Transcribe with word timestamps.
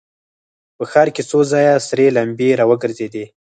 په 0.77 0.83
ښار 0.91 1.07
کې 1.15 1.23
څو 1.29 1.39
ځایه 1.51 1.75
سرې 1.87 2.07
لمبې 2.17 2.49
را 2.59 2.65
وګرځېدې. 2.71 3.25